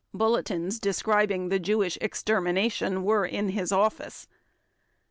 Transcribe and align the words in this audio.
Bulletins 0.15 0.79
describing 0.79 1.49
the 1.49 1.59
Jewish 1.59 1.95
extermination 2.01 3.03
were 3.03 3.23
in 3.23 3.49
his 3.49 3.71
office. 3.71 4.25